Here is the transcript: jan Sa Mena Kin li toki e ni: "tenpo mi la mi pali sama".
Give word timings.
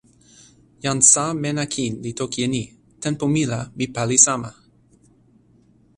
jan 0.83 0.99
Sa 1.11 1.25
Mena 1.41 1.65
Kin 1.73 1.93
li 2.03 2.11
toki 2.19 2.39
e 2.45 2.47
ni: 2.53 2.63
"tenpo 3.01 3.25
mi 3.33 3.43
la 3.51 3.59
mi 3.77 3.85
pali 3.95 4.17
sama". 4.25 4.51